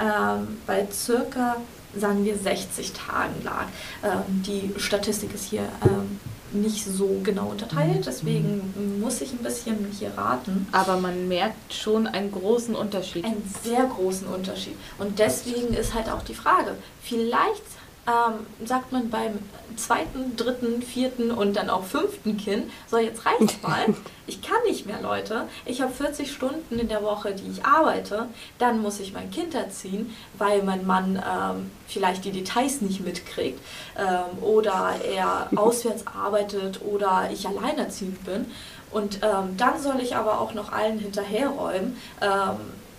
[0.00, 1.56] ähm, bei circa,
[1.96, 3.66] sagen wir, 60 Tagen lag.
[4.02, 6.18] Ähm, die Statistik ist hier ähm,
[6.52, 8.02] nicht so genau unterteilt, mhm.
[8.02, 10.68] deswegen muss ich ein bisschen hier raten.
[10.72, 13.24] Aber man merkt schon einen großen Unterschied.
[13.24, 14.76] Einen sehr großen Unterschied.
[14.98, 17.62] Und deswegen ist halt auch die Frage, vielleicht
[18.06, 19.38] ähm, sagt man beim
[19.76, 23.94] zweiten, dritten, vierten und dann auch fünften Kind, so jetzt reicht's mal,
[24.26, 25.48] ich kann nicht mehr, Leute.
[25.64, 29.54] Ich habe 40 Stunden in der Woche, die ich arbeite, dann muss ich mein Kind
[29.54, 33.60] erziehen, weil mein Mann ähm, vielleicht die Details nicht mitkriegt
[33.98, 38.46] ähm, oder er auswärts arbeitet oder ich alleinerziehend bin.
[38.90, 41.96] Und ähm, dann soll ich aber auch noch allen hinterherräumen.
[42.20, 42.56] Ähm,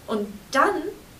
[0.08, 0.74] und dann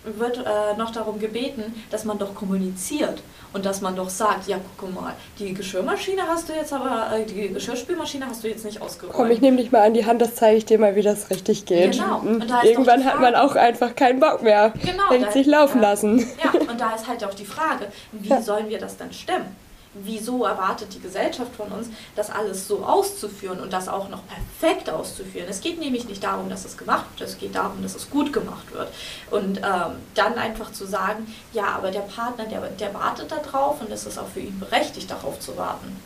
[0.04, 3.22] wird äh, noch darum gebeten, dass man doch kommuniziert
[3.56, 7.24] und dass man doch sagt, ja guck mal, die Geschirrmaschine hast du jetzt aber, äh,
[7.24, 9.16] die Geschirrspülmaschine hast du jetzt nicht ausgeräumt.
[9.16, 11.30] Komm, ich nehme dich mal an die Hand, das zeige ich dir mal, wie das
[11.30, 11.92] richtig geht.
[11.92, 12.18] Genau.
[12.18, 12.44] Mhm.
[12.64, 14.74] Irgendwann hat man auch einfach keinen Bock mehr.
[14.84, 15.08] Genau.
[15.10, 15.90] Denkt sich laufen ja.
[15.90, 16.18] lassen.
[16.44, 18.42] Ja, und da ist halt auch die Frage, wie ja.
[18.42, 19.56] sollen wir das dann stemmen?
[20.02, 24.90] Wieso erwartet die Gesellschaft von uns, das alles so auszuführen und das auch noch perfekt
[24.90, 25.46] auszuführen.
[25.48, 28.32] Es geht nämlich nicht darum, dass es gemacht wird, es geht darum, dass es gut
[28.32, 28.88] gemacht wird.
[29.30, 33.90] Und ähm, dann einfach zu sagen, ja, aber der Partner, der, der wartet darauf und
[33.90, 36.00] es ist auch für ihn berechtigt, darauf zu warten.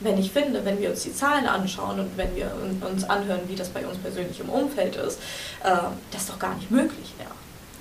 [0.00, 2.52] Wenn ich finde, wenn wir uns die Zahlen anschauen und wenn wir
[2.88, 5.18] uns anhören, wie das bei uns persönlich im Umfeld ist,
[5.64, 5.76] äh,
[6.12, 7.30] das doch gar nicht möglich wäre.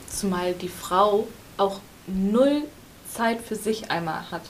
[0.10, 2.64] Zumal die Frau auch null
[3.14, 4.42] Zeit für sich einmal hat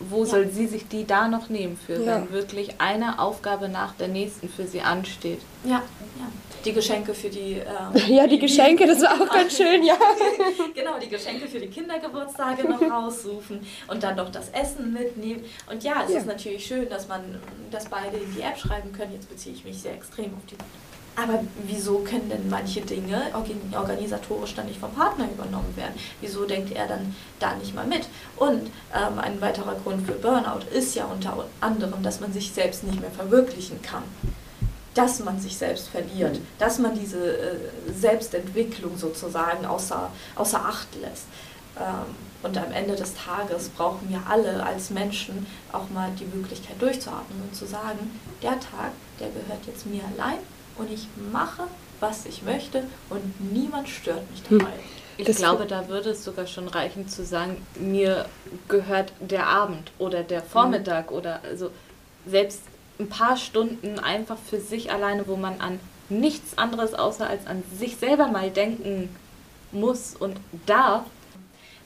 [0.00, 0.26] wo ja.
[0.26, 2.16] soll sie sich die da noch nehmen für, ja.
[2.16, 5.40] wenn wirklich eine Aufgabe nach der nächsten für sie ansteht?
[5.64, 5.82] Ja,
[6.18, 6.28] ja.
[6.64, 7.60] Die Geschenke für die.
[7.60, 9.96] Ähm, ja, die Geschenke, das war auch ganz schön, ja.
[10.74, 15.44] genau, die Geschenke für die Kindergeburtstage noch raussuchen und dann doch das Essen mitnehmen.
[15.70, 19.12] Und ja, es ist natürlich schön, dass man das beide in die App schreiben können.
[19.12, 20.56] Jetzt beziehe ich mich sehr extrem auf die
[21.16, 23.22] aber wieso können denn manche Dinge
[23.72, 25.94] organisatorisch dann nicht vom Partner übernommen werden?
[26.20, 28.06] Wieso denkt er dann da nicht mal mit?
[28.36, 32.84] Und ähm, ein weiterer Grund für Burnout ist ja unter anderem, dass man sich selbst
[32.84, 34.02] nicht mehr verwirklichen kann.
[34.92, 37.56] Dass man sich selbst verliert, dass man diese äh,
[37.94, 41.24] Selbstentwicklung sozusagen außer, außer Acht lässt.
[41.78, 46.80] Ähm, und am Ende des Tages brauchen wir alle als Menschen auch mal die Möglichkeit
[46.80, 50.38] durchzuatmen und zu sagen, der Tag, der gehört jetzt mir allein
[50.78, 51.64] und ich mache,
[52.00, 54.58] was ich möchte und niemand stört mich hm.
[54.58, 54.72] dabei.
[55.18, 58.26] Ich das glaube, da würde es sogar schon reichen zu sagen, mir
[58.68, 61.16] gehört der Abend oder der Vormittag mhm.
[61.16, 61.70] oder also
[62.26, 62.60] selbst
[62.98, 67.62] ein paar Stunden einfach für sich alleine, wo man an nichts anderes außer als an
[67.78, 69.08] sich selber mal denken
[69.72, 70.36] muss und
[70.66, 71.04] darf,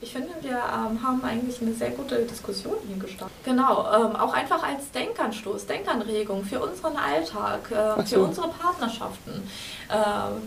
[0.03, 3.35] ich finde, wir ähm, haben eigentlich eine sehr gute Diskussion hier gestartet.
[3.45, 8.15] Genau, ähm, auch einfach als Denkanstoß, Denkanregung für unseren Alltag, äh, so.
[8.15, 9.47] für unsere Partnerschaften.
[9.89, 9.93] Äh,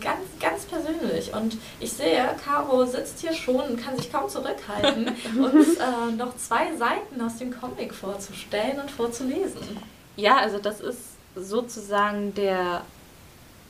[0.03, 1.33] ganz, ganz persönlich.
[1.33, 5.07] Und ich sehe, Caro sitzt hier schon und kann sich kaum zurückhalten,
[5.41, 9.79] uns äh, noch zwei Seiten aus dem Comic vorzustellen und vorzulesen.
[10.17, 10.99] Ja, also das ist
[11.35, 12.81] sozusagen der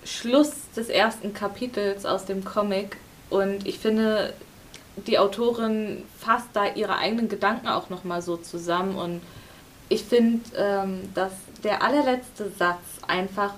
[0.04, 2.98] Schluss des ersten Kapitels aus dem Comic.
[3.30, 4.34] Und ich finde,
[5.08, 9.22] die Autorin fasst da ihre eigenen Gedanken auch nochmal so zusammen und
[9.90, 11.32] ich finde, ähm, dass
[11.64, 13.54] der allerletzte Satz einfach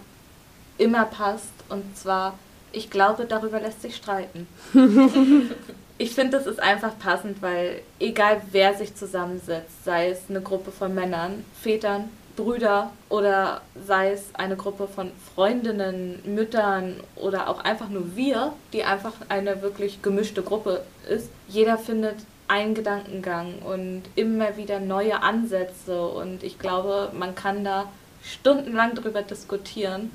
[0.78, 2.38] immer passt und zwar,
[2.71, 4.47] ich glaube, darüber lässt sich streiten.
[5.97, 10.71] ich finde, das ist einfach passend, weil egal wer sich zusammensetzt, sei es eine Gruppe
[10.71, 17.89] von Männern, Vätern, Brüder oder sei es eine Gruppe von Freundinnen, Müttern oder auch einfach
[17.89, 21.30] nur wir, die einfach eine wirklich gemischte Gruppe ist.
[21.50, 22.15] Jeder findet
[22.47, 27.91] einen Gedankengang und immer wieder neue Ansätze und ich glaube, man kann da
[28.23, 30.12] stundenlang drüber diskutieren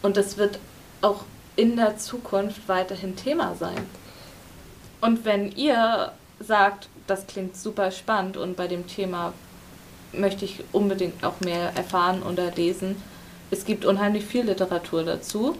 [0.00, 0.58] und das wird
[1.02, 1.24] auch
[1.56, 3.86] in der Zukunft weiterhin Thema sein.
[5.02, 9.34] Und wenn ihr sagt, das klingt super spannend und bei dem Thema
[10.12, 12.96] möchte ich unbedingt auch mehr erfahren oder lesen.
[13.50, 15.56] Es gibt unheimlich viel Literatur dazu.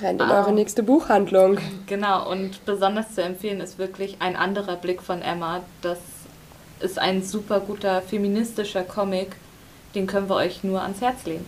[0.00, 1.58] Rennt in eure nächste Buchhandlung.
[1.86, 5.62] Genau, und besonders zu empfehlen ist wirklich ein anderer Blick von Emma.
[5.82, 5.98] Das
[6.80, 9.36] ist ein super guter feministischer Comic.
[9.94, 11.44] Den können wir euch nur ans Herz legen.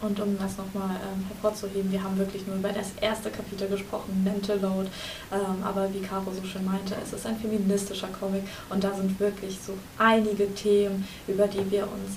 [0.00, 4.22] Und um das nochmal ähm, hervorzuheben, wir haben wirklich nur über das erste Kapitel gesprochen,
[4.22, 4.88] Mental Load.
[5.32, 9.18] Ähm, aber wie Caro so schön meinte, es ist ein feministischer Comic und da sind
[9.18, 12.16] wirklich so einige Themen, über die wir uns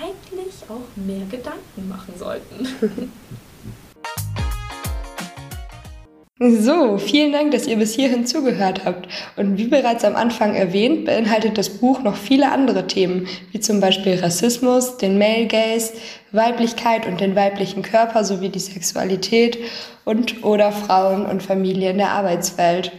[0.00, 2.66] eigentlich auch mehr Gedanken machen sollten.
[6.40, 9.08] So, vielen Dank, dass ihr bis hierhin zugehört habt.
[9.34, 13.80] Und wie bereits am Anfang erwähnt, beinhaltet das Buch noch viele andere Themen, wie zum
[13.80, 15.94] Beispiel Rassismus, den Male Gaze,
[16.30, 19.58] Weiblichkeit und den weiblichen Körper sowie die Sexualität
[20.04, 22.92] und oder Frauen und Familie in der Arbeitswelt.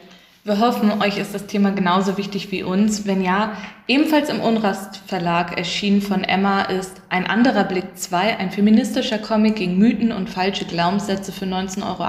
[0.44, 3.06] Wir hoffen, euch ist das Thema genauso wichtig wie uns.
[3.06, 3.54] Wenn ja,
[3.88, 9.56] ebenfalls im Unrast Verlag erschienen von Emma ist Ein anderer Blick 2, ein feministischer Comic
[9.56, 12.04] gegen Mythen und falsche Glaubenssätze für 19,80 Euro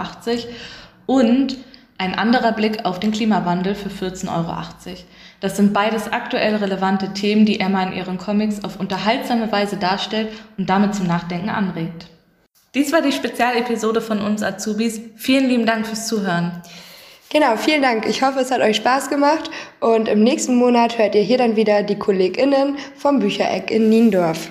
[1.11, 1.56] und
[1.98, 4.56] Ein anderer Blick auf den Klimawandel für 14,80 Euro.
[5.40, 10.28] Das sind beides aktuell relevante Themen, die Emma in ihren Comics auf unterhaltsame Weise darstellt
[10.56, 12.06] und damit zum Nachdenken anregt.
[12.74, 14.98] Dies war die Spezialepisode von uns Azubis.
[15.16, 16.62] Vielen lieben Dank fürs Zuhören.
[17.28, 18.06] Genau, vielen Dank.
[18.06, 19.50] Ich hoffe, es hat euch Spaß gemacht
[19.80, 24.50] und im nächsten Monat hört ihr hier dann wieder die KollegInnen vom Büchereck in Niendorf.